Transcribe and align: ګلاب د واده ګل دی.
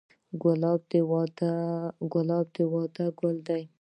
ګلاب 2.11 2.49
د 2.55 2.57
واده 2.71 3.05
ګل 3.19 3.37
دی. 3.47 3.63